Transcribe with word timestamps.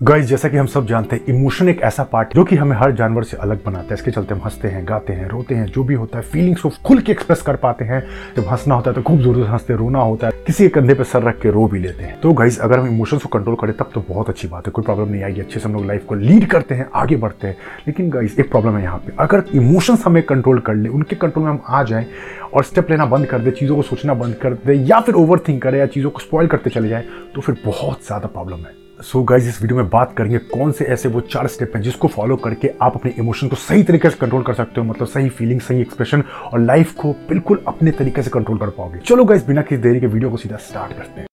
Guys 0.00 0.24
जैसा 0.26 0.48
कि 0.48 0.56
हम 0.56 0.66
सब 0.66 0.86
जानते 0.86 1.16
हैं 1.16 1.24
इमोशन 1.28 1.68
एक 1.68 1.80
ऐसा 1.82 2.02
पार्ट 2.04 2.34
जो 2.34 2.42
कि 2.44 2.56
हमें 2.56 2.76
हर 2.76 2.92
जानवर 2.92 3.24
से 3.24 3.36
अलग 3.36 3.62
बनाता 3.64 3.88
है। 3.88 3.94
इसके 3.94 4.10
चलते 4.10 4.34
हम 4.34 4.40
हँसते 4.44 4.68
हैं, 4.68 4.84
गाते 4.88 5.12
हैं, 5.12 5.28
रोते 5.28 5.54
हैं, 5.54 5.66
जो 5.66 5.84
भी 5.84 5.94
होता 5.94 6.18
है 6.18 6.24
फीलिंग्स 6.24 6.60
को 6.60 6.70
खुल 6.84 7.00
के 7.00 7.12
एक्सप्रेस 7.12 7.42
कर 7.42 7.56
पाते 7.56 7.84
हैं। 7.84 8.02
जब 8.36 8.48
हंसना 8.48 8.74
होता 8.74 8.90
है 8.90 8.94
तो 8.94 9.02
खूब 9.02 9.20
ज़ोर 9.20 9.36
से 9.36 9.42
हँसते 9.42 9.76
रोना 9.76 9.98
होता 9.98 10.26
है, 10.26 10.32
किसी 10.46 10.64
के 10.64 10.68
कंधे 10.70 10.94
पर 10.94 11.04
सर 11.04 11.22
रख 11.22 11.40
के 11.40 11.50
रो 11.50 11.66
भी 11.68 11.78
लेते 11.78 12.04
हैं। 12.04 12.20
तो 12.20 12.32
गाइज़ 12.32 12.60
अगर 12.60 12.78
हम 12.78 12.88
इमोशंस 12.88 13.22
को 13.22 13.28
कंट्रोल 13.28 13.56
करें, 13.56 13.76
तब 13.76 13.90
तो 13.94 14.04
बहुत 14.08 14.28
अच्छी 14.28 14.48
बात 14.48 14.66
है। 14.66 14.72
कोई 14.72 14.84
प्रॉब्लम 14.84 15.08
नहीं 15.08 15.22
आएगी, 15.22 15.40
अच्छे 15.40 15.60
से 15.60 15.68
हम 15.68 15.74
लोग 15.74 15.86
लाइफ 15.86 16.04
को 16.04 16.14
लीड 16.14 16.46
करते 16.46 16.74
हैं, 16.74 16.88
आगे 16.94 17.16
बढ़ते 17.16 17.46
हैं। 17.46 17.56
लेकिन 17.86 18.10
गाइज़ 18.10 18.40
एक 18.40 18.50
प्रॉब्लम 18.50 18.76
है 18.76 18.82
यहाँ 18.82 18.98
पे। 18.98 19.16
अगर 19.20 19.44
इमोशंस 19.54 20.04
हमें 20.06 20.22
कंट्रोल 20.22 20.60
कर 20.60 20.74
ले, 20.74 20.88
उनके 20.88 21.16
कंट्रोल 21.16 21.44
में 21.44 21.50
हम 21.50 21.62
आ 21.66 21.82
जाएँ 21.82 22.06
और 22.54 22.64
स्टेप 22.64 22.90
लेना 22.90 23.06
बंद 23.06 23.26
कर 23.26 23.38
दे, 23.38 23.50
चीज़ों 23.50 23.76
को 23.76 23.82
सोचना 23.82 24.14
बंद 24.14 24.34
कर 24.34 24.54
दे, 24.56 24.74
या 24.74 25.00
फिर 25.00 25.14
ओवर 25.14 25.44
थिंक 25.48 25.62
करें 25.62 25.78
या 25.78 25.86
चीज़ों 25.86 26.10
को 26.10 26.20
स्पॉइल 26.20 26.48
करते 26.48 26.70
चले 26.70 26.88
जाए 26.88 27.04
तो 27.34 27.40
फिर 27.40 27.62
बहुत 27.64 28.06
ज़्यादा 28.06 28.26
प्रॉब्लम 28.28 28.56
है। 28.56 28.83
सो 29.00 29.18
so 29.20 29.24
गाइज़ 29.28 29.48
इस 29.48 29.60
वीडियो 29.62 29.76
में 29.76 29.88
बात 29.90 30.12
करेंगे 30.16 30.38
कौन 30.38 30.72
से 30.72 30.84
ऐसे 30.84 31.08
वो 31.08 31.20
चार 31.20 31.46
स्टेप 31.46 31.72
हैं 31.74 31.82
जिसको 31.82 32.08
फॉलो 32.08 32.36
करके 32.36 32.70
आप 32.82 32.96
अपने 32.96 33.12
इमोशन 33.18 33.48
को 33.48 33.56
सही 33.56 33.82
तरीके 33.82 34.10
से 34.10 34.16
कंट्रोल 34.20 34.42
कर 34.42 34.54
सकते 34.54 34.80
हो 34.80 34.86
मतलब 34.86 35.08
सही 35.08 35.28
फीलिंग 35.28 35.60
सही 35.60 35.80
एक्सप्रेशन 35.80 36.22
और 36.44 36.60
लाइफ 36.60 36.94
को 36.94 37.12
बिल्कुल 37.28 37.62
अपने 37.68 37.90
तरीके 37.90 38.22
से 38.22 38.30
कंट्रोल 38.30 38.58
कर 38.58 38.70
पाओगे। 38.70 38.98
चलो 38.98 39.24
गाइज़ 39.24 39.46
बिना 39.46 39.62
किसी 39.62 39.82
देरी 39.82 40.00
के 40.00 40.06
वीडियो 40.06 40.30
को 40.30 40.36
सीधा 40.36 40.56
स्टार्ट 40.56 40.96
करते 40.96 41.20
हैं। 41.20 41.26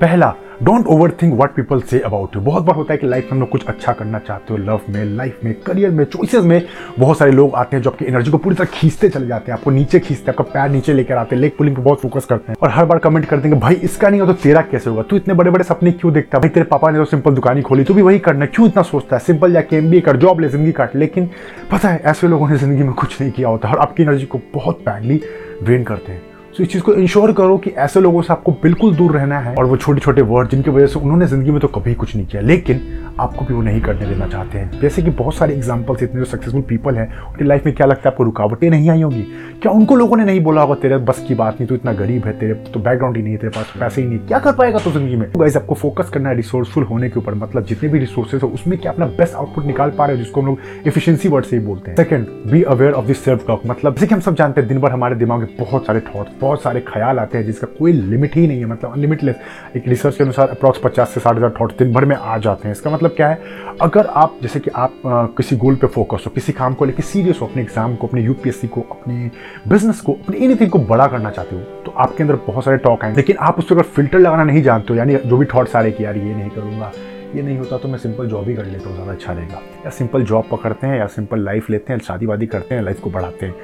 पहला 0.00 0.34
don't 0.62 0.86
overthink 1.22 1.32
what 1.40 1.50
people 1.50 1.80
say 1.80 1.98
about 2.00 2.34
you 2.36 2.40
बहुत 2.42 2.62
बार 2.64 2.76
होता 2.76 2.92
है 2.92 2.98
कि 2.98 3.06
लाइफ 3.06 3.24
में 3.24 3.30
हम 3.30 3.40
लोग 3.40 3.48
कुछ 3.48 3.64
अच्छा 3.66 3.92
करना 3.92 4.18
चाहते 4.18 4.52
हो 4.52 4.58
लव 4.58 4.80
में 4.90 5.04
लाइफ 5.06 5.40
में 5.44 5.52
करियर 5.62 5.90
में 5.90 6.04
चॉइसेस 6.04 6.44
में, 6.44 6.62
बहुत 6.98 7.18
सारे 7.18 7.32
लोग 7.32 7.54
आते 7.54 7.76
हैं 7.76 7.82
जो 7.82 7.90
आपकी 7.90 8.04
एनर्जी 8.04 8.30
को 8.30 8.38
पूरी 8.38 8.56
तरह 8.56 8.68
खींचते 8.72 9.08
चले 9.08 9.26
जाते 9.26 9.52
हैं, 9.52 9.58
आपको 9.58 9.70
नीचे 9.70 10.00
खींचते 10.00 10.22
हैं, 10.22 10.34
आपका 10.38 10.44
पैर 10.52 10.70
नीचे 10.70 10.92
लेकर 10.92 11.16
आते 11.16 11.34
हैं 11.34 11.40
लेग 11.42 11.56
पुलिंग 11.58 11.76
पर 11.76 11.82
बहुत 11.82 12.00
फोकस 12.00 12.24
करते 12.24 12.52
हैं। 12.52 12.56
और 12.62 12.70
हर 12.70 12.84
बार 12.84 12.98
कमेंट 12.98 13.26
करते 13.26 13.48
हैं 13.48 13.58
भाई, 13.60 13.74
इसका 13.74 14.08
नहीं 14.08 14.20
हो 14.20 14.26
तो 14.26 14.32
तेरा 14.34 14.60
कैसे 14.62 14.90
होगा? 14.90 15.02
तू 15.02 15.16
इतने 15.16 15.34
बड़े 15.34 15.50
बड़े 15.50 15.64
सपने 15.64 15.92
क्यों 15.92 16.12
देखता 16.12 16.38
भाई, 16.38 16.48
तेरे 16.48 16.66
पापा 16.66 16.90
ने 16.90 16.98
तो 16.98 17.04
सिंपल 17.04 17.34
दुकान 17.34 17.56
ही 17.56 17.62
खोली, 17.62 17.84
तू 17.84 17.94
भी 17.94 18.02
वही 18.02 18.18
करना, 18.18 18.46
क्यों 18.46 18.68
इतना 18.68 18.82
सोचता 18.82 19.16
है? 19.16 19.22
सिंपल 19.22 19.52
जाके 19.52 19.76
एम 19.76 20.00
कर 20.00 20.16
जॉब 20.16 20.40
ले, 20.40 20.48
ज़िंदगी 20.48 20.72
काट। 20.72 20.96
लेकिन 20.96 21.30
पता 21.72 21.88
है, 21.88 22.00
ऐसे 22.04 22.28
लोगों 22.28 22.48
ने 22.48 22.56
ज़िंदगी 22.56 22.82
में 22.82 22.92
कुछ 22.94 23.20
नहीं 23.20 23.32
किया 23.32 23.48
होता 23.48 23.68
और 23.68 23.78
आपकी 23.78 24.02
एनर्जी 24.02 24.26
को 24.26 24.40
बहुत 24.54 24.80
बैडली 24.86 25.20
ड्रेन 25.62 25.84
करते 25.84 26.12
हैं। 26.12 26.33
तो 26.56 26.62
इस 26.62 26.68
चीज़ 26.72 26.82
को 26.82 26.92
इंश्योर 26.94 27.32
करो 27.32 27.56
कि 27.58 27.70
ऐसे 27.84 28.00
लोगों 28.00 28.20
से 28.22 28.32
आपको 28.32 28.52
बिल्कुल 28.62 28.94
दूर 28.96 29.12
रहना 29.12 29.38
है 29.38 29.54
और 29.54 29.64
वो 29.64 29.76
छोटे 29.76 30.00
छोटे 30.00 30.22
वर्ड 30.22 30.48
जिनकी 30.48 30.70
वजह 30.70 30.86
से 30.86 30.98
उन्होंने 30.98 31.26
ज़िंदगी 31.26 31.50
में 31.50 31.58
तो 31.60 31.68
कभी 31.68 31.94
कुछ 31.94 32.14
नहीं 32.16 32.26
किया। 32.26 32.42
लेकिन 32.42 32.80
आपको 33.20 33.44
भी 33.44 33.54
वो 33.54 33.60
नहीं 33.62 33.80
करने 33.80 34.06
देना 34.06 34.26
चाहते 34.26 34.58
हैं। 34.58 34.80
जैसे 34.80 35.02
कि 35.02 35.10
बहुत 35.12 35.34
सारे 35.34 35.54
एग्जाम्पल्स 35.54 36.02
इतने 36.02 36.20
जो 36.20 36.24
सक्सेसफुल 36.24 36.62
पीपल 36.62 36.96
हैं, 36.96 37.06
उनकी 37.22 37.44
लाइफ 37.44 37.66
में 37.66 37.74
क्या 37.74 37.86
लगता 37.86 38.00
है? 38.00 38.12
आपको 38.12 38.24
रुकावटें 38.24 38.68
नहीं 38.70 38.90
आई 38.90 39.02
होंगी। 39.02 39.22
क्या 39.62 39.72
उनको 39.72 39.96
लोगों 39.96 40.16
ने 40.16 40.24
नहीं 40.24 40.40
बोला 40.40 40.62
होगा, 40.62 40.74
तेरे 40.74 40.96
बस 41.00 41.24
की 41.28 41.34
बात 41.34 41.54
नहीं 41.54 41.66
तो 41.66 41.74
इतना 41.74 41.92
गरीब 41.92 42.24
है, 42.26 42.32
तेरे 42.38 42.54
तो 42.72 42.80
बैकग्राउंड 42.80 43.16
ही 43.16 43.22
नहीं 43.22 43.32
है, 43.32 43.38
तेरे 43.38 43.50
पास 43.50 43.72
पैसे 43.80 44.02
ही 44.02 44.08
नहीं 44.08 44.18
क्या 44.18 44.38
कर 44.38 44.52
पाएगा 44.52 44.78
तो 44.78 44.90
ज़िंदगी 44.90 45.16
में? 45.16 45.26
गाइस 45.36 45.56
आपको 45.56 45.74
फोकस 45.74 46.10
करना 46.10 46.28
है 46.28 46.36
रिसोर्सफुल 46.36 46.84
होने 46.84 47.08
के 47.10 47.18
ऊपर 47.18 47.34
मतलब 47.34 47.64
जितने 47.64 47.88
भी 47.88 47.98
रिसोर्सेज 47.98 48.42
है, 48.42 48.48
उसमें 48.50 48.78
क्या 48.78 48.92
अपना 48.92 49.06
बेस्ट 49.18 49.34
आउटपुट 49.34 49.64
निकाल 49.64 49.90
पा 49.90 50.06
रहे 50.06 50.16
हो, 50.16 50.22
जिसको 50.22 50.40
हम 50.40 50.46
लोग 50.46 50.86
एफिशिएंसी 50.86 51.28
वर्ड 51.28 51.44
से 51.44 51.56
ही 51.56 51.64
बोलते 51.64 51.90
हैं। 51.90 51.96
Second 51.96 52.26
be 52.50 52.62
aware 52.64 52.92
of 52.92 53.06
this 53.06 53.24
self 53.24 53.46
talk 53.46 53.62
मतलब 53.66 53.94
जैसे 53.94 54.06
कि 54.06 54.14
हम 54.14 54.20
सब 54.20 54.34
जानते 54.34 54.60
हैं, 54.60 54.68
दिन 54.68 54.80
भर 54.80 54.92
हमारे 54.92 55.16
दिमाग 55.16 55.40
में 55.40 55.56
बहुत 55.60 55.86
सारे 55.86 56.00
थॉट्स 56.08 56.32
बहुत 56.40 56.62
सारे 56.62 56.80
ख्याल 56.88 57.18
आते 57.18 57.38
हैं, 57.38 57.44
जिसका 57.46 57.66
कोई 57.78 57.92
लिमिट 57.92 58.36
ही 58.36 58.46
नहीं 58.46 58.58
है 58.58 58.66
मतलब 58.66 58.92
अनलिमिटलेस 58.92 59.36
एक 59.76 59.88
रिसर्च 59.88 60.16
के 60.16 60.24
अनुसार 60.24 60.48
अप्रॉक्स 60.48 60.80
पचास 60.84 61.14
से 61.14 61.20
साठ 61.20 61.36
हज़ार 61.36 61.54
थॉट्स 61.60 61.78
दिन 61.78 61.92
भर 61.92 62.04
में 62.04 62.16
आ 62.16 62.38
जाते 62.38 62.68
हैं। 62.68 62.74
इसका 62.74 62.90
मतलब 62.90 63.03
क्या 63.08 63.28
है? 63.28 63.62
अगर 63.82 64.06
आप 64.06 64.36
जैसे 64.42 64.60
कि 64.60 64.70
आप 64.70 65.06
आ, 65.06 65.24
किसी 65.26 65.56
गोल 65.56 65.76
पे 65.76 65.86
फोकस 65.86 66.24
हो 66.26 66.30
किसी 66.30 66.52
काम 66.52 66.74
को 66.74 66.84
लेकर 66.84 67.02
सीरियस 67.02 67.38
हो 67.40 67.46
अपने 67.46 67.62
एग्ज़ाम 67.62 67.94
को 67.96 68.06
अपने 68.06 68.22
यूपीएससी 68.22 68.68
को 68.68 68.80
अपने 68.90 69.30
बिज़नेस 69.68 70.00
को 70.00 70.12
अपने 70.12 70.36
एनीथिंग 70.36 70.70
को 70.70 70.78
बड़ा 70.78 71.06
करना 71.06 71.30
चाहते 71.30 71.56
हो 71.56 71.62
तो 71.82 71.94
आपके 71.96 72.22
अंदर 72.22 72.36
बहुत 72.46 72.64
सारे 72.64 72.76
टॉक 72.76 73.04
आएँगे। 73.04 73.16
लेकिन 73.16 73.36
आप 73.36 73.58
उस 73.58 73.64
पर 73.64 73.74
अगर 73.74 73.82
फ़िल्टर 73.82 74.18
लगाना 74.18 74.44
नहीं 74.44 74.62
जानते 74.62 74.92
हो 74.92 74.98
यानी 74.98 75.16
जो 75.16 75.36
भी 75.36 75.46
थॉट्स 75.54 75.76
आ 75.76 75.80
रहे 75.80 75.92
कि 75.92 76.04
यार 76.04 76.16
ये 76.16 76.34
नहीं 76.34 76.50
करूँगा 76.50 76.92
ये 77.34 77.42
नहीं 77.42 77.58
होता 77.58 77.78
तो 77.78 77.88
मैं 77.88 77.98
सिंपल 77.98 78.28
जॉब 78.28 78.48
ही 78.48 78.54
कर 78.54 78.64
लेता 78.64 78.88
हूँ 78.88 78.94
ज़्यादा 78.94 79.12
अच्छा 79.12 79.32
रहेगा। 79.32 79.60
या 79.84 79.90
सिंपल 79.90 80.24
जॉब 80.24 80.44
पकड़ते 80.50 80.86
हैं 80.86 80.98
या 80.98 81.06
सिंपल 81.06 81.44
लाइफ 81.44 81.70
लेते 81.70 81.92
हैं 81.92 82.00
शादी 82.00 82.26
वादी 82.26 82.46
करते 82.46 82.74
हैं 82.74 82.82
लाइफ 82.82 83.00
को 83.00 83.10
बढ़ाते 83.10 83.46
हैं। 83.46 83.54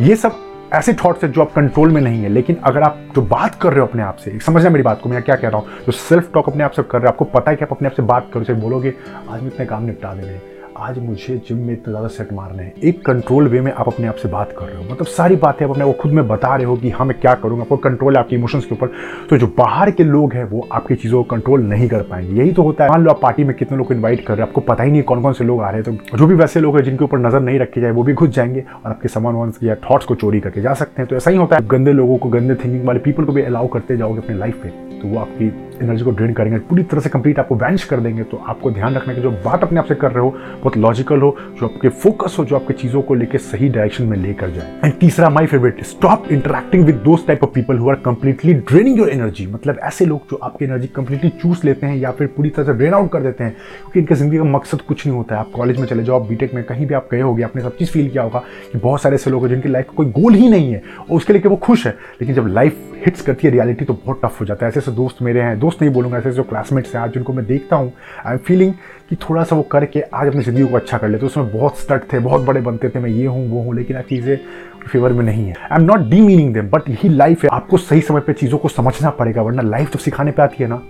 ये 0.00 0.16
सब 0.16 0.46
ऐसे 0.74 0.92
थॉट्स 0.92 1.24
है 1.24 1.32
जो 1.32 1.40
आप 1.40 1.52
कंट्रोल 1.52 1.90
में 1.90 2.00
नहीं 2.00 2.22
है, 2.22 2.28
लेकिन 2.28 2.56
अगर 2.64 2.82
आप 2.82 2.98
जो 3.14 3.22
बात 3.22 3.54
कर 3.54 3.70
रहे 3.70 3.80
हो 3.80 3.86
अपने 3.86 4.02
आप 4.02 4.16
से, 4.16 4.38
समझना 4.38 4.70
मेरी 4.70 4.82
बात 4.82 5.00
को, 5.00 5.08
मैं 5.08 5.22
क्या 5.22 5.36
कह 5.36 5.48
रहा 5.48 5.58
हूँ? 5.58 5.66
जो 5.86 5.92
सेल्फ 5.92 6.32
टॉक 6.34 6.48
अपने 6.48 6.64
आप 6.64 6.70
से 6.70 6.82
कर 6.82 6.98
रहे 6.98 7.06
हो, 7.06 7.08
आपको 7.08 7.24
पता 7.24 7.50
है 7.50 7.56
कि 7.56 7.64
आप 7.64 7.72
अपने 7.72 7.88
आप 7.88 7.94
से 7.94 8.02
बात 8.02 8.30
करो 8.34 8.54
बोलोगे 8.54 8.94
आज 9.30 9.40
मैं 9.40 9.48
इतने 9.48 9.66
काम 9.66 9.84
निपटा 9.84 10.14
दे 10.14 10.22
रहे 10.22 10.34
हैं। 10.34 10.59
आज 10.80 10.98
मुझे 10.98 11.36
जिम 11.48 11.58
में 11.58 11.72
इतना 11.72 11.90
ज़्यादा 11.90 12.08
सेट 12.08 12.32
मारने 12.32 12.62
हैं। 12.62 12.72
एक 12.84 13.04
कंट्रोल 13.06 13.48
वे 13.48 13.60
में 13.60 13.70
आप 13.72 13.88
अपने 13.88 14.06
आप 14.06 14.14
से 14.14 14.28
बात 14.28 14.52
कर 14.58 14.66
रहे 14.66 14.76
हो। 14.76 14.82
मतलब 14.82 15.06
सारी 15.06 15.36
बातें 15.36 15.64
आप 15.66 15.70
अपने 15.70 15.84
को 15.84 15.92
खुद 15.92 16.12
में 16.12 16.28
बता 16.28 16.54
रहे 16.56 16.66
हो 16.66 16.76
कि 16.76 16.90
हाँ 16.90 17.06
मैं 17.06 17.18
क्या 17.20 17.34
करूँगा। 17.34 17.62
आपको 17.62 17.76
कंट्रोल 17.76 18.16
है 18.16 18.20
आपके 18.20 18.36
इमोशंस 18.36 18.64
के 18.64 18.74
ऊपर। 18.74 18.90
तो 19.30 19.36
जो 19.36 19.46
बाहर 19.58 19.90
के 19.90 20.04
लोग 20.04 20.34
हैं, 20.34 20.44
वो 20.44 20.66
आपकी 20.72 20.94
चीज़ों 20.94 21.22
को 21.22 21.28
कंट्रोल 21.30 21.62
नहीं 21.62 21.88
कर 21.88 22.02
पाएँगे। 22.02 22.40
यही 22.40 22.52
तो 22.52 22.62
होता 22.62 22.84
है। 22.84 22.90
मान 22.90 23.04
लो 23.04 23.10
आप 23.10 23.20
पार्टी 23.22 23.44
में 23.44 23.54
कितने 23.56 23.78
लोग 23.78 23.92
इन्वाइट 23.92 24.24
कर 24.26 24.34
रहे 24.34 24.42
हैं, 24.42 24.48
आपको 24.48 24.60
पता 24.60 24.84
ही 24.84 24.90
नहीं 24.90 25.02
कौन 25.02 25.22
कौन 25.22 25.32
से 25.32 25.44
लोग 25.44 25.62
आ 25.62 25.70
रहे 25.70 25.82
हैं। 25.82 25.96
तो 25.98 26.16
जो 26.18 26.26
भी 26.26 26.34
वैसे 26.34 26.60
लोग 26.60 26.76
हैं, 26.76 26.84
जिनके 26.84 27.04
ऊपर 27.04 27.18
नज़र 27.18 27.40
नहीं 27.40 27.58
रखी 27.58 27.80
जाए, 27.80 27.90
वो 27.90 28.02
भी 28.02 28.12
घुस 28.12 28.28
जाएँगे 28.28 28.64
और 28.84 28.90
आपके 28.90 29.08
सामान 29.08 29.34
वान 29.34 29.52
या 29.62 29.74
थॉट्स 29.90 30.06
को 30.06 30.14
चोरी 30.14 30.40
करके 30.40 30.60
जा 30.60 30.74
सकते 30.74 31.02
हैं। 31.02 31.08
तो 31.08 31.16
ऐसा 31.16 31.30
ही 31.30 31.36
होता 31.36 31.56
है। 31.56 31.66
गंदे 31.66 31.92
लोगों 31.92 32.16
को, 32.18 32.28
गंदे 32.28 32.54
थिंकिंग 32.54 32.86
वाले 32.86 33.00
पीपल 33.00 33.24
को 33.24 33.32
भी 33.32 33.42
अलाउ 33.42 33.68
करते 33.68 33.96
जाओगे 33.96 34.20
अपनी 34.20 34.38
लाइफ 34.38 34.64
में 34.64 34.98
तो 35.00 35.08
वो 35.08 35.18
आपकी 35.18 35.52
एनर्जी 35.82 36.04
को 36.04 36.10
ड्रेन 36.10 36.32
करेंगे, 36.32 36.58
पूरी 36.60 36.82
तरह 36.82 37.00
से 37.00 37.10
कंप्लीट 37.10 37.38
आपको 37.38 37.56
वैनिश 37.56 37.84
कर 37.84 38.00
देंगे 38.00 38.22
तो 38.22 38.36
आपको 38.48 38.70
ध्यान 38.70 38.94
रखना 38.94 39.14
कि 39.14 39.20
जो 39.20 39.30
बात 39.44 39.62
अपने 39.62 39.80
आप 39.80 39.86
से 39.86 39.94
कर 39.94 40.12
रहे 40.12 40.24
हो, 40.24 40.30
बहुत 40.60 40.76
लॉजिकल 40.76 41.20
हो, 41.20 41.36
जो 41.60 41.66
आपके 41.66 41.88
फोकस 41.90 42.36
हो, 42.38 42.44
जो 42.44 42.56
आपके 42.56 42.74
चीज़ों 42.74 43.02
को 43.02 43.14
लेकर 43.14 43.38
सही 43.40 43.68
डायरेक्शन 43.68 44.04
में 44.04 44.16
लेकर 44.18 44.50
जाए। 44.50 44.80
एंड 44.84 44.94
तीसरा 45.00 45.28
my 45.30 45.46
favourite 45.46 45.82
stop 45.84 46.30
interacting 46.32 46.84
with 46.84 46.94
दोस्त 47.04 47.26
type 47.26 47.44
of 47.44 47.50
people 47.50 47.78
who 47.78 47.90
are 47.90 47.96
completely 48.04 48.54
draining 48.54 48.98
your 48.98 49.08
energy 49.10 49.46
मतलब 49.46 49.78
ऐसे 49.82 50.04
लोग 50.06 50.30
जो 50.30 50.36
आपकी 50.38 50.64
एनर्जी 50.64 50.86
कंप्लीटली 50.96 51.30
चूस 51.32 51.64
लेते 51.64 51.86
हैं 51.86 51.96
या 51.96 52.10
फिर 52.10 52.26
पूरी 52.36 52.50
तरह 52.50 52.66
से 52.66 52.72
ड्रेन 52.74 52.94
आउट 52.94 53.10
कर 53.12 53.22
देते 53.22 53.44
हैं, 53.44 53.52
क्योंकि 53.82 53.98
इनके 54.00 54.14
ज़िंदगी 54.14 54.38
का 54.38 54.44
मकसद 54.46 54.80
कुछ 54.82 55.06
नहीं 55.06 55.16
होता 55.16 55.34
है। 55.34 55.40
आप 55.40 55.50
कॉलेज 55.54 55.78
में 55.78 55.86
चले 55.86 56.02
जाओ 56.04 56.20
बीटेक 56.26 56.54
में 56.54 56.62
कहीं 56.64 56.86
भी 56.86 56.94
आप 56.94 57.08
गए 57.12 57.20
होगे, 57.20 57.42
आपने 57.42 57.62
सब 57.62 57.76
चीज़ 57.76 57.90
फील 57.90 58.08
किया 58.08 58.22
होगा 58.22 58.42
कि 58.72 58.78
बहुत 58.78 59.02
सारे 59.02 59.14
ऐसे 59.14 59.30
लोग 59.30 59.42
हैं 59.42 59.50
जिनकी 59.50 59.68
लाइफ 59.68 59.86
का 59.86 59.94
कोई 59.96 60.06
गोल 60.12 60.34
ही 60.34 60.48
नहीं 60.48 60.72
है, 60.72 60.82
और 61.00 61.16
उसके 61.16 61.32
लिए 61.32 61.48
वो 61.48 61.56
खुश 61.58 61.86
है। 61.86 61.92
लेकिन 62.20 62.34
जब 62.34 62.46
लाइफ 62.48 62.86
हिट्स 63.06 63.22
करती 63.22 63.46
है 63.46 63.52
रियलिटी 63.52 63.84
तो 63.84 63.94
बहुत 63.96 64.20
टफ 64.24 64.40
हो 64.40 64.46
जाता 64.46 64.66
है। 64.66 64.68
ऐसे 64.68 64.80
ऐसे 64.80 64.92
दोस्त 64.92 65.22
मेरे 65.22 65.40
हैं, 65.40 65.58
दोस्त 65.60 65.69
नहीं 65.82 65.90
बोलूँगा, 65.92 66.18
ऐसे 66.18 66.30
जो 66.32 66.42
क्लासमेट्स 66.42 66.94
हैं 66.94 67.02
आज, 67.02 67.12
जिनको 67.12 67.32
मैं 67.32 67.44
देखता 67.46 67.76
हूँ 67.76 67.92
आई 68.26 68.32
एम 68.32 68.38
फीलिंग 68.38 68.72
कि 69.10 69.16
थोड़ा 69.18 69.44
सा 69.44 69.56
वो 69.56 69.62
करके 69.62 70.00
आज 70.02 70.28
अपनी 70.28 70.42
ज़िंदगी 70.42 70.64
को 70.64 70.76
अच्छा 70.76 70.98
कर 70.98 71.08
लेते 71.08 71.26
उसमें 71.26 71.50
बहुत 71.52 71.78
स्टट 71.78 72.12
थे, 72.12 72.18
बहुत 72.18 72.42
बड़े 72.42 72.60
बनते 72.60 72.88
थे, 72.88 72.98
मैं 72.98 73.10
ये 73.10 73.26
हूँ, 73.26 73.48
वो 73.50 73.62
हूँ, 73.62 73.74
लेकिन 73.76 73.96
आज 73.96 74.04
चीज़ें 74.04 74.36
फेवर 74.82 75.12
में 75.12 75.24
नहीं 75.24 75.46
है। 75.46 75.54
I 75.62 75.78
am 75.78 75.84
not 75.84 76.08
demeaning 76.20 76.54
them 76.54 76.68
but 76.70 76.88
यही 76.88 77.08
लाइफ 77.08 77.42
है, 77.44 77.48
आपको 77.52 77.76
सही 77.78 78.00
समय 78.00 78.20
पर 78.20 78.32
चीज़ों 78.32 78.58
को 78.58 78.68
समझना 78.68 79.10
पड़ेगा, 79.10 79.42
वरना 79.42 79.62
लाइफ 79.62 79.92
जब 79.92 79.98
सिखाने 79.98 80.30
पर 80.30 80.42
आती 80.42 80.62
है 80.62 80.68
ना, 80.68 80.82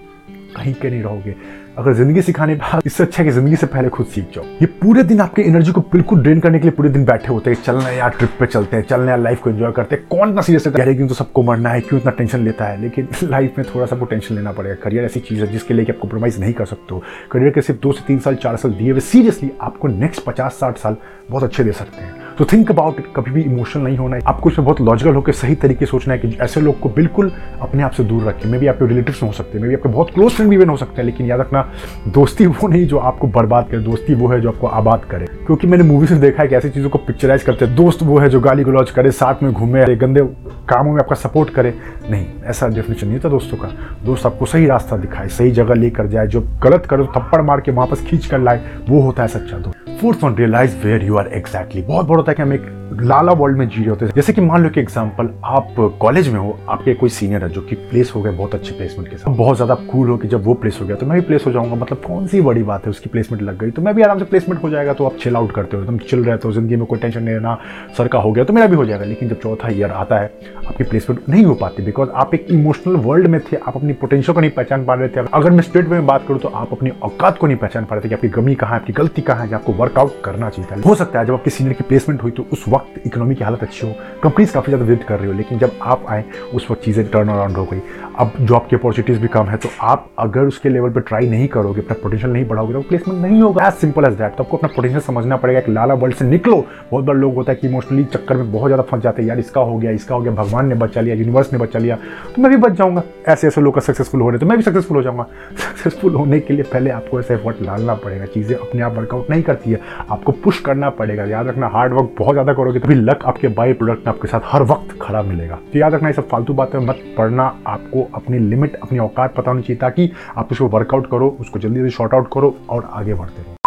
कहीं 0.56 0.74
के 0.74 0.91
नहीं 0.91 1.02
रहोगे। 1.02 1.34
अगर 1.80 1.92
ज़िंदगी 1.92 2.22
सिखाने 2.22 2.54
बाद 2.54 2.82
इससे 2.86 3.02
अच्छा 3.02 3.22
है 3.22 3.24
कि 3.24 3.34
ज़िंदगी 3.34 3.56
से 3.56 3.66
पहले 3.66 3.88
खुद 3.88 4.06
सीख 4.06 4.24
जाओ। 4.34 4.44
ये 4.44 4.66
पूरे 4.66 5.02
दिन 5.02 5.20
आपके 5.20 5.42
एनर्जी 5.42 5.72
को 5.72 5.80
बिल्कुल 5.80 6.22
ड्रेन 6.22 6.41
करने 6.41 6.58
के 6.58 6.62
लिए 6.62 6.70
पूरे 6.70 6.88
दिन 6.88 7.04
बैठे 7.04 7.28
होते 7.28 7.50
हैं। 7.50 7.62
चलना 7.62 7.91
यार 7.91 8.10
ट्रिप 8.10 8.30
पे 8.41 8.46
चलते 8.46 8.76
हैं, 8.76 8.84
चलना 8.84 9.10
यार 9.10 9.18
लाइफ 9.18 9.41
को 9.41 9.50
एंजॉय 9.50 9.72
करते 9.72 9.96
हैं। 9.96 10.06
कौन 10.10 10.28
इतना 10.28 10.42
सीरियस 10.42 10.66
है? 10.66 10.94
क्यों 10.94 11.08
तो 11.08 11.14
सबको 11.14 11.42
मरना 11.42 11.70
है, 11.70 11.80
क्यों 11.80 12.00
इतना 12.00 12.12
टेंशन 12.12 12.44
लेता 12.44 12.64
है? 12.64 12.80
लेकिन 12.80 13.08
लाइफ 13.22 13.58
में 13.58 13.66
थोड़ा 13.74 13.86
सा 13.86 13.96
वो 13.96 14.06
टेंशन 14.06 14.34
लेना 14.34 14.52
पड़ेगा। 14.52 14.74
करियर 14.74 15.04
ऐसी 15.04 15.20
चीज़ 15.20 15.41
है 15.41 15.50
जिसके 15.52 15.74
लिए 15.74 15.86
आप 15.91 15.98
कॉम्प्रोमाइज़ 15.98 16.41
नहीं 16.41 16.52
कर 16.52 16.64
सकते 16.64 16.94
हो। 16.94 17.02
करियर 17.32 17.50
के 17.50 17.62
सिर्फ़ 17.62 17.80
दो 17.80 17.92
से 17.92 18.04
तीन 18.06 18.18
साल, 18.18 18.34
चार 18.34 18.56
साल 18.56 18.72
दिए 18.72 18.91
हुए 18.91 19.00
सीरियसली 19.00 19.50
आपको 19.60 19.88
नेक्स्ट 19.88 20.24
पचास, 20.24 20.52
साठ 20.52 20.78
साल 20.78 20.97
बहुत 21.30 21.42
अच्छे 21.42 21.64
दे 21.64 21.72
सकते 21.72 22.02
हैं। 22.02 22.19
तो 22.40 22.46
थिंक 22.52 22.70
अबाउट 22.70 22.98
इट 22.98 23.04
कभी 23.16 23.30
भी 23.30 23.42
इमोशनल 23.42 23.82
नहीं 23.82 23.96
होना 23.96 24.16
है। 24.16 24.22
आपको 24.26 24.50
इसमें 24.50 24.64
बहुत 24.64 24.80
लॉजिकल 24.80 25.14
होकर 25.14 25.32
सही 25.32 25.54
तरीके 25.54 25.86
सोचना 25.86 26.14
है 26.14 26.20
कि 26.20 26.38
ऐसे 26.42 26.60
लोग 26.60 26.80
को 26.80 26.88
बिल्कुल 26.88 27.32
अपने 27.60 27.82
आप 27.82 27.90
से 27.90 28.04
दूर 28.04 28.22
रखें। 28.22 28.50
मे 28.50 28.58
भी 28.58 28.66
आपके 28.66 28.86
रिलेटिव 28.86 29.26
हो 29.26 29.32
सकते। 29.32 29.58
हैं 29.58 29.62
मे 29.62 29.68
भी 29.68 29.74
आपके 29.74 29.88
बहुत 29.88 30.10
क्लोज 30.10 30.32
फ्रेंड 30.32 30.50
भी 30.50 30.64
हो 30.64 30.76
सकते 30.76 30.94
हैं, 30.96 31.04
लेकिन 31.04 31.26
याद 31.26 31.40
रखना, 31.40 31.70
दोस्ती 32.08 32.46
वो 32.46 32.68
नहीं 32.68 32.86
जो 32.86 32.98
आपको 32.98 33.26
बर्बाद 33.26 33.68
करे। 33.68 33.78
दोस्ती 33.78 34.14
वो 34.14 34.28
है 34.28 34.40
जो 34.40 34.48
आपको 34.48 34.66
आबाद 34.66 35.04
करे। 35.10 35.26
क्योंकि 35.26 35.66
मैंने 35.66 35.84
मूवीज़ 35.84 36.12
में 36.12 36.20
देखा 36.20 36.42
है 36.42 36.48
कि 36.48 36.54
ऐसी 36.54 36.70
चीज़ों 36.70 36.90
को 36.90 36.98
पिक्चराइज 36.98 37.42
करते 37.42 37.64
हैं। 37.64 37.76
दोस्त 37.76 38.02
वो 38.02 38.18
है 38.18 38.28
जो 38.28 38.40
गाली 38.40 38.64
गलौज 38.64 38.90
करे, 38.90 39.10
साथ 39.10 39.42
में 39.42 39.52
घूमे, 39.52 39.96
गंदे 39.96 40.20
कामों 40.68 40.92
में 40.92 41.00
आपका 41.00 41.14
सपोर्ट 41.14 41.50
करे। 41.50 41.74
नहीं, 42.10 42.26
ऐसा 42.44 42.68
डेफिनेशन 42.68 43.08
नहीं 43.08 43.18
था 43.18 43.28
दोस्तों 43.28 43.56
का। 43.56 43.68
दोस्त 44.04 44.26
आपको 44.26 44.46
सही 44.46 44.66
रास्ता 44.66 44.96
दिखाए, 44.96 45.28
सही 45.28 45.50
जगह 45.50 45.74
लेकर 45.74 46.06
जाए। 46.06 46.26
जो 46.26 46.40
गलत 46.40 46.86
करो 46.86 47.04
थप्पड़ 47.06 47.42
मार 47.42 47.60
के 47.60 47.72
वापस 47.72 48.06
खींच 48.06 48.26
कर 48.26 48.38
लाए, 48.38 48.64
वो 48.88 49.00
होता 49.00 49.22
है 49.22 49.28
सच्चा 49.28 49.59
दोस्त। 49.59 49.90
Fourth 50.00 50.22
one 50.24 50.34
realise 50.36 50.76
where 50.84 51.02
you 51.04 51.16
are 51.16 51.26
exactly 51.34 51.82
बहुत 51.82 52.06
बड़ा 52.06 52.16
होता 52.16 52.30
है 52.32 52.36
कि 52.36 52.42
हम 52.42 52.52
एक 52.52 52.79
लाला 52.92 53.33
वर्ल्ड 53.33 53.59
में 53.59 53.69
जी 53.69 53.77
रहे 53.77 53.89
होते 53.89 54.04
हैं 54.04 54.13
जैसे 54.15 54.33
कि 54.33 54.41
मान 54.41 54.63
लो 54.63 54.69
कि 54.71 54.81
एग्ज़ाम्पल 54.81 55.28
आप 55.47 55.75
कॉलेज 56.01 56.28
में 56.28 56.39
हो, 56.39 56.59
आपके 56.69 56.95
कोई 56.95 57.10
सीनियर 57.10 57.45
है 57.45 57.48
जो 57.51 57.60
कि 57.63 57.75
प्लेस 57.75 58.13
हो 58.15 58.22
गए, 58.22 58.31
बहुत 58.31 58.54
अच्छे 58.54 58.72
प्लेसमेंट 58.72 59.09
के 59.10 59.16
साथ, 59.16 59.33
बहुत 59.33 59.57
ज़्यादा 59.57 59.75
कूल 59.87 60.09
हो 60.09 60.16
कि 60.16 60.28
जब 60.28 60.45
वो 60.45 60.54
प्लेस 60.54 60.78
हो 60.81 60.87
गया 60.87 60.97
तो 60.97 61.07
मैं 61.07 61.21
भी 61.21 61.27
प्लेस 61.27 61.47
हो 61.47 61.53
जाऊँगा। 61.53 61.75
मतलब 61.75 62.01
कौन 62.07 62.27
सी 62.27 62.41
बड़ी 62.41 62.63
बात 62.63 62.87
है, 62.87 62.91
उसकी 62.91 63.10
प्लेसमेंट 63.10 63.42
लग 63.42 63.59
गई 63.59 63.71
तो 63.71 63.83
मैं 63.83 63.95
भी 63.95 64.03
आराम 64.03 64.19
से 64.19 64.25
प्लेसमेंट 64.25 64.63
हो 64.63 64.71
जाएगा 64.71 64.92
तो 64.92 65.07
आप 65.07 65.16
चिल 65.22 65.37
आउट 65.37 65.53
करते 65.53 65.77
हो, 65.77 65.83
एकदम 65.83 65.98
चिल 66.01 66.25
रहे 66.25 66.37
हो, 66.37 66.53
ज़िंदगी 66.53 66.77
में 66.77 66.87
कोई 66.87 66.98
टेंशन 66.98 67.22
नहीं 67.22 67.34
रहना, 67.34 67.59
सर 67.98 68.09
का 68.09 68.19
हो 68.19 68.33
गया 68.33 68.45
तो 68.45 68.53
मेरा 68.53 68.66
भी 68.66 68.77
हो 68.77 68.84
जाएगा। 68.84 69.04
लेकिन 69.04 69.28
जब 69.28 69.41
चौथा 69.41 69.69
ईयर 69.71 69.91
आता 69.92 70.19
है, 70.19 70.33
आपकी 70.66 70.84
प्लेसमेंट 70.84 71.28
नहीं 71.28 71.45
हो 71.45 71.54
पाती 71.54 71.83
बिकॉज़ 71.83 72.10
आप 72.13 72.34
एक 72.34 72.47
इमोशनल 72.51 72.97
वर्ल्ड 72.98 73.27
में 73.27 73.41
थे, 73.42 73.57
आप 73.57 73.77
अपनी 73.77 73.92
पोटेंशियल 73.95 74.34
को 74.34 74.41
नहीं 74.41 74.51
पहचान 74.51 74.84
पा 74.84 74.95
रहे 74.95 75.09
थे। 75.09 75.27
अगर 75.34 75.51
मैं 75.51 75.63
स्ट्रेट 75.63 75.89
में 75.89 76.07
बात 76.07 76.25
करूँ 76.28 76.41
तो 76.41 76.48
आप 76.51 76.72
अपनी 76.72 76.91
औकात 77.03 77.39
को 77.39 77.47
नहीं 77.47 77.57
पहचान 77.59 77.84
पा 77.84 77.95
रहे 77.95 78.04
थे 78.04 78.09
कि 78.09 78.15
आपकी 78.15 78.28
गमी 78.31 78.54
कहाँ 78.54 78.75
है, 78.75 78.81
आपकी 78.81 78.92
गलती 78.92 79.22
कहाँ 79.22 79.47
है 79.47 79.54
आपको 79.54 79.72
वर्कआउट 79.75 80.21
करना 80.25 80.51
चाहिए 80.51 80.83
हो 80.83 80.95
सकता 80.95 81.19
है, 81.21 81.27
जब 81.27 81.34
आपकी 81.34 81.51
सीनियर 81.51 81.75
की 81.75 81.84
प्लेसमेंट 81.84 82.22
हुई 82.22 82.31
तो 82.31 82.47
उस 82.53 82.65
वक्त 82.69 82.78
वक्त 82.82 83.06
इकोनॉमी 83.06 83.34
की 83.34 83.44
हालत 83.44 83.62
अच्छी 83.62 83.86
हो 83.86 83.92
कंपनीज़ 84.22 84.53
काफ़ी 84.54 84.72
ज़्यादा 84.72 84.84
विज़िट 84.84 85.06
कर 85.06 85.18
रही 85.18 85.27
हो, 85.27 85.32
लेकिन 85.32 85.59
जब 85.59 85.78
आप 85.82 86.04
आए, 86.09 86.24
उस 86.54 86.71
वक्त 86.71 86.82
चीज़ें 86.82 87.06
टर्न 87.06 87.28
अराउंड 87.28 87.56
हो 87.56 87.65
गई। 87.65 87.80
अब 88.18 88.32
जॉब 88.41 88.66
की 88.71 88.77
अपॉर्चुनिटीज़ 88.77 89.18
भी 89.21 89.28
कम 89.28 89.47
है 89.47 89.56
तो 89.56 89.68
आप 89.82 90.09
अगर 90.18 90.47
उसके 90.47 90.68
लेवल 90.68 90.91
पर 90.91 91.00
ट्राई 91.03 91.28
नहीं 91.28 91.47
करोगे, 91.48 91.80
अपना 91.80 91.97
पोटेंशियल 92.03 92.32
नहीं 92.32 92.44
बढ़ाओगे 92.48 92.72
तो 92.74 92.80
प्लेसमेंट 92.80 93.21
नहीं 93.21 93.41
होगा। 93.42 93.66
एज 93.66 93.74
सिंपल 93.74 94.04
एज 94.04 94.15
दैट 94.15 94.36
तो 94.36 94.44
आपको 94.44 94.56
अपना 94.56 94.68
पोटेंशियल 94.77 95.00
समझना 95.03 95.36
पड़ेगा 95.36 95.60
एक 95.60 95.68
लाला 95.68 95.94
वर्ल्ड 95.94 96.16
से 96.16 96.24
निकलो। 96.24 96.56
बहुत 96.91 97.04
बड़े 97.04 97.18
लोग 97.21 97.34
होता 97.34 97.53
है 97.53 97.59
कि 97.59 97.68
इमोशनली 97.68 98.04
चक्कर 98.06 98.36
में 98.36 98.53
बहुत 98.53 98.68
ज़्यादा 98.68 98.82
फंस 98.82 99.03
जाते 99.03 99.22
हैं, 99.22 99.28
यार 99.28 99.38
इसका 99.38 99.60
हो 99.60 99.78
गया, 99.78 99.91
इसका 99.91 100.15
हो 100.15 100.21
गया, 100.21 100.32
भगवान 100.34 100.66
ने 100.66 100.74
बचा 100.77 101.00
लिया 101.00 101.15
यूनिवर्स 101.16 101.53
ने 101.53 101.59
बचा 101.59 101.78
लिया 101.78 101.97
तो 102.36 102.42
मैं 102.42 102.50
भी 102.50 102.56
बच 102.59 102.72
जाऊँगा। 102.72 103.03
ऐसे 103.28 103.47
ऐसे 103.47 103.60
लोग 103.60 103.74
का 103.74 103.80
सक्सेसफुल 103.82 104.21
हो 104.21 104.30
रहे 104.30 104.38
तो 104.38 104.47
मैं 104.47 104.56
भी 104.56 104.62
सक्सेसफुल 104.62 104.97
हो 104.97 105.03
जाऊँगा। 105.03 105.27
सक्सेसफुल 105.59 106.15
होने 106.15 106.41
के 106.41 106.54
लिए 106.54 106.62
पहले 106.65 106.91
आपको 106.91 107.21
ऐसे 107.21 107.34
एफर्ट 107.34 107.62
डालना 107.66 107.94
पड़ेगा, 107.97 108.24
चीज़ें 108.27 108.56
अपने 108.56 108.82
आप 108.82 108.94
वर्कआउट 108.94 109.30
नहीं 109.30 109.42
करती 109.42 109.71
है। 109.71 109.80
आपको 110.10 110.32
पुश 110.34 110.60
करना 110.60 110.91
पड़ेगा, 110.92 111.24
याद 111.27 111.48
रखना 111.48 111.68
हार्ड 111.68 111.92
वर्क 111.92 112.15
बहुत 112.18 112.34
ज़्यादा 112.34 112.53
करोगे, 112.70 112.80
तभी 112.80 112.94
लक 112.94 113.24
आपके 113.26 113.48
बाई 113.50 113.72
प्रोडक्ट 113.72 114.06
में 114.06 114.12
आपके 114.14 114.28
साथ 114.28 114.40
हर 114.44 114.62
वक्त 114.64 114.96
खड़ा 115.02 115.22
मिलेगा। 115.22 115.58
तो 115.72 115.78
याद 115.78 115.94
रखना 115.94 116.08
ये 116.08 116.14
सब 116.14 116.28
फालतू 116.28 116.54
बातें 116.54 116.78
मत 116.78 117.02
पढ़ना 117.18 117.44
आपको 117.66 118.08
अपनी 118.14 118.38
लिमिट 118.40 118.76
अपनी 118.76 118.98
औकात 118.98 119.34
पता 119.36 119.50
होनी 119.50 119.62
चाहिए 119.62 119.80
ताकि 119.80 120.10
आप 120.36 120.52
उसको 120.52 120.68
वर्कआउट 120.68 121.10
करो, 121.10 121.36
उसको 121.40 121.58
जल्दी 121.58 121.76
जल्दी 121.76 121.90
शॉर्ट 121.90 122.14
आउट 122.14 122.28
करो 122.32 122.56
और 122.70 122.88
आगे 122.92 123.14
बढ़ते 123.14 123.42
रहो। 123.42 123.59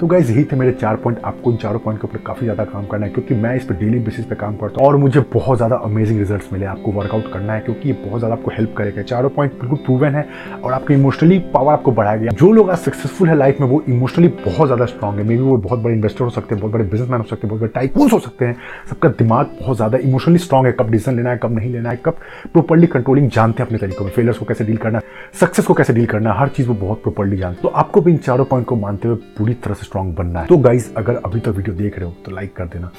तो 0.00 0.06
गाइज़ 0.06 0.30
यही 0.32 0.42
थे 0.44 0.56
मेरे 0.56 0.72
चार 0.72 0.96
पॉइंट 0.96 1.18
आपको 1.24 1.50
इन 1.52 1.56
चारों 1.58 1.78
पॉइंट 1.80 2.00
के 2.00 2.06
ऊपर 2.08 2.18
काफ़ी 2.26 2.46
ज़्यादा 2.46 2.64
काम 2.64 2.84
करना 2.86 3.06
है, 3.06 3.12
क्योंकि 3.12 3.34
मैं 3.34 3.54
इस 3.56 3.64
पर 3.64 3.74
डेली 3.74 3.98
बेसिस 3.98 4.24
पे 4.26 4.34
काम 4.34 4.54
करता 4.56 4.80
हूँ 4.80 4.88
और 4.88 4.96
मुझे 4.96 5.20
बहुत 5.32 5.56
ज़्यादा 5.56 5.76
अमेजिंग 5.78 6.18
रिजल्ट्स 6.18 6.52
मिले। 6.52 6.66
आपको 6.66 6.92
वर्कआउट 6.92 7.32
करना 7.32 7.52
है, 7.52 7.60
क्योंकि 7.60 7.88
ये 7.88 7.94
बहुत 8.04 8.18
ज़्यादा 8.20 8.34
आपको 8.34 8.50
हेल्प 8.50 8.74
करेगा। 8.76 9.02
चारों 9.02 9.30
पॉइंट 9.30 9.58
बिल्कुल 9.60 9.78
प्रूवन 9.78 10.14
है 10.14 10.26
और 10.64 10.72
आपकी 10.72 10.94
इमोशनली 10.94 11.38
पावर 11.54 11.72
आपको 11.72 11.92
बढ़ाया 11.92 12.16
गया। 12.16 12.30
जो 12.32 12.50
लोग 12.52 12.70
आज 12.70 12.78
सक्सेसफुल 12.78 13.28
है 13.28 13.36
लाइफ 13.36 13.60
में, 13.60 13.66
वो 13.68 13.82
इमोशनली 13.88 14.28
बहुत 14.28 14.66
ज़्यादा 14.66 14.86
स्ट्रॉग 14.86 15.14
है। 15.14 15.24
मे 15.24 15.36
बी 15.36 15.42
वो 15.42 15.56
बहुत 15.58 15.78
बड़े 15.78 15.94
इन्वेस्टर 15.94 16.24
हो 16.24 16.30
सकते 16.30 16.54
हैं, 16.54 16.60
बहुत 16.60 16.72
बड़े 16.72 16.84
बिजनेसमैन 16.84 17.20
हो 17.20 17.26
सकते 17.26 17.46
हैं, 17.46 17.48
बहुत 17.48 17.60
बड़े 17.60 17.72
टाइकूस 17.74 18.12
हो 18.12 18.18
सकते 18.20 18.44
हैं। 18.44 18.56
सबका 18.90 19.08
दिमाग 19.20 19.54
बहुत 19.60 19.76
ज़्यादा 19.76 19.98
इमोशनली 19.98 20.38
स्ट्रॉग 20.38 20.66
है। 20.66 20.72
कब 20.72 20.90
डिसीज़न 20.90 21.16
लेना 21.16 21.30
है, 21.30 21.38
कब 21.42 21.56
नहीं 21.56 21.72
लेना 21.72 21.90
है, 21.90 22.00
कब 22.06 22.20
प्रॉपरली 22.52 22.86
कंट्रोलिंग 22.88 23.28
जानते 23.30 23.62
हैं 23.62 23.68
अपने 23.68 23.78
तरीकों 23.78 24.04
में। 24.04 24.12
फेलर्स 24.12 24.38
को 24.38 24.44
कैसे 24.44 24.64
डील 24.64 24.76
करना 24.78 25.00
सक्सेस 25.40 25.66
को 25.66 25.74
कैसे 25.74 25.92
डील 25.92 26.06
करना, 26.06 26.32
हर 26.32 26.48
चीज़ 26.50 26.68
वो 26.68 26.74
बहुत 26.76 27.02
प्रॉपरली 27.02 27.36
जानते 27.36 27.62
तो 27.62 27.68
आपको 27.70 28.00
भी 28.00 28.10
इन 28.12 28.16
चारों 28.20 28.44
पॉइंट 28.44 28.66
को 28.66 28.76
मानते 28.78 29.08
हुए 29.08 29.16
पूरी 29.38 29.54
तरह 29.56 29.74
से 29.74 29.88
स्ट्रॉन्ग 29.90 30.14
बनना 30.14 30.40
है। 30.40 30.46
तो 30.46 30.56
गाइज़ 30.58 30.88
अगर 30.96 31.14
अभी 31.16 31.40
तक 31.40 31.48
वीडियो 31.50 31.74
देख 31.76 31.98
रहे 31.98 32.08
हो 32.08 32.14
तो 32.24 32.32
लाइक 32.32 32.52
कर 32.56 32.64
देना। 32.66 32.90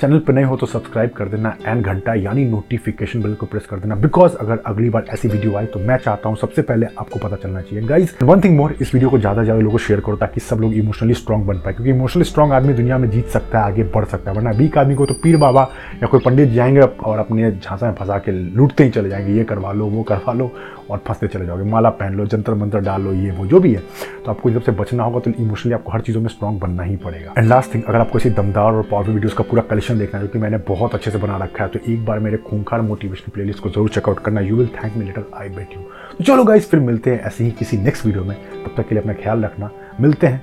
चैनल 0.00 0.18
पर 0.18 0.32
नए 0.32 0.42
हो 0.42 0.56
तो 0.56 0.66
सब्सक्राइब 0.66 1.10
कर 1.16 1.28
देना 1.28 1.54
एंड 1.66 1.84
घंटा 1.84 2.14
यानी 2.16 2.44
नोटिफिकेशन 2.44 3.22
बेल 3.22 3.34
को 3.34 3.46
प्रेस 3.46 3.66
कर 3.66 3.78
देना। 3.78 3.94
बिकॉज़ 3.96 4.36
अगर 4.36 4.62
अगली 4.66 4.88
बार 4.90 5.04
ऐसी 5.10 5.28
वीडियो 5.28 5.54
आए 5.56 5.66
तो 5.66 5.80
मैं 5.80 5.96
चाहता 5.98 6.28
हूँ 6.28 6.36
सबसे 6.36 6.62
पहले 6.62 6.86
आपको 6.98 7.18
पता 7.18 7.36
चलना 7.36 7.60
चाहिए। 7.60 7.84
गाइज़ 7.86 8.14
वन 8.22 8.40
थिंग 8.40 8.56
मोर 8.56 8.74
इस 8.80 8.94
वीडियो 8.94 9.10
को 9.10 9.18
ज़्यादा 9.18 9.42
ज़्यादा 9.42 9.60
लोगों 9.60 9.72
को 9.72 9.78
शेयर 9.78 10.00
करो 10.00 10.16
ताकि 10.16 10.40
सब 10.40 10.60
लोग 10.60 10.74
इमोशनली 10.74 11.14
स्ट्रॉन्ग 11.14 11.46
बन 11.46 11.58
पाए। 11.58 11.74
क्योंकि 11.74 11.90
इमोशनली 11.90 12.24
स्ट्रॉन्ग 12.24 12.52
आदमी 12.52 12.74
दुनिया 12.74 12.98
में 12.98 13.08
जीत 13.10 13.28
सकता 13.28 13.58
है, 13.58 13.64
आगे 13.64 13.84
बढ़ 13.94 14.04
सकता 14.06 14.30
है। 14.30 14.36
वरना 14.36 14.50
वीक 14.58 14.78
आदमी 14.78 14.94
को 14.94 15.06
तो 15.06 15.14
पीर 15.22 15.36
बाबा 15.36 15.68
या 16.02 16.06
कोई 16.06 16.20
पंडित 16.20 16.48
जाएँगे 16.50 16.80
और 16.80 17.18
अपने 17.18 17.50
झांसा 17.52 17.86
में 17.86 17.94
फंसा 17.94 18.18
के 18.18 18.32
लूटते 18.32 18.84
ही 18.84 18.90
चले 18.90 19.08
जाएँगे। 19.08 19.32
ये 19.32 19.44
करवा 19.44 19.72
लो, 19.72 19.86
वो 19.86 20.02
करवा 20.02 20.32
लो 20.32 20.52
और 20.90 21.02
फंसते 21.06 21.26
चले 21.28 21.46
जाओगे। 21.46 21.64
माला 21.70 21.90
पहन 21.92 22.14
लो, 22.14 22.26
जंतर 22.26 22.54
मंत्र 22.54 22.80
डाल 22.80 23.02
लो, 23.02 23.12
ये 23.14 23.30
वो, 23.30 23.46
जो 23.46 23.60
भी 23.60 23.72
है। 23.72 23.82
तो 24.24 24.30
आपको 24.30 24.50
जब 24.50 24.62
से 24.62 24.72
बचना 24.74 25.04
होगा 25.04 25.20
तो 25.20 25.30
इमोशनली 25.32 25.74
आपको 25.74 25.92
हर 25.92 26.00
चीज़ों 26.00 26.20
में 26.20 26.28
स्ट्रॉन्ग 26.28 26.60
बनना 26.60 26.82
ही 26.82 26.96
पड़ेगा। 26.98 27.34
एंड 27.38 27.48
लास्ट 27.48 27.74
थिंग 27.74 27.84
अगर 27.84 27.98
आपको 27.98 28.18
इसी 28.18 28.30
दमदार 28.32 28.72
और 28.72 28.82
पावरफुल 28.82 29.14
वीडियोस 29.14 29.34
का 29.34 29.44
पूरा 29.44 29.62
कलेक्शन 29.64 29.98
देखना 29.98 30.20
है, 30.20 30.26
जो 30.26 30.32
कि 30.32 30.38
मैंने 30.38 30.58
बहुत 30.68 30.94
अच्छे 30.94 31.10
से 31.10 31.18
बना 31.18 31.36
रखा 31.38 31.64
है 31.64 31.70
तो 31.70 31.78
एक 31.88 32.04
बार 32.06 32.18
मेरे 32.18 32.36
खूंखार 32.40 32.80
मोटिवेशनल 32.82 33.32
प्लेलिस्ट 33.34 33.62
को 33.62 33.70
ज़रूर 33.70 33.88
चेकआउट 33.90 34.20
करना। 34.20 34.40
You 34.40 34.56
will 34.56 34.68
thank 34.74 34.96
me 34.96 35.04
later 35.04 35.30
I 35.34 35.48
bet 35.50 35.76
you 35.76 35.82
तो 36.10 36.24
चलो 36.24 36.44
गाइस 36.44 36.70
फिर 36.70 36.80
मिलते 36.80 37.10
हैं 37.10 37.22
ऐसे 37.22 37.44
ही 37.44 37.50
किसी 37.58 37.76
नेक्स्ट 37.78 38.06
वीडियो 38.06 38.24
में। 38.24 38.36
तब 38.36 38.74
तक 38.76 38.88
के 38.88 38.94
लिए 38.94 39.02
अपना 39.02 39.14
ख्याल 39.22 39.44
रखना। 39.44 39.70
मिलते 40.00 40.26
हैं। 40.26 40.42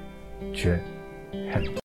जय 0.55 0.79
हिंद। 1.33 1.67